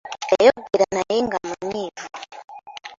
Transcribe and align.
Yayogera 0.33 0.85
naye 0.95 1.19
nga 1.25 1.37
munyiivu. 1.47 2.05